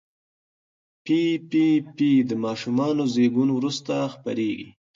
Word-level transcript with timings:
پي 1.03 1.19
پي 1.49 1.65
پي 1.95 2.09
د 2.29 2.31
ماشوم 2.43 2.77
زېږون 3.13 3.49
وروسته 3.53 3.93
خپرېږي. 4.13 4.69